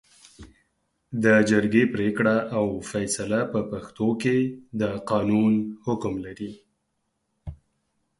[1.23, 4.37] د جرګې پرېکړه او فېصله په پښتو کې
[4.79, 5.53] د قانون
[5.85, 6.51] حکم لري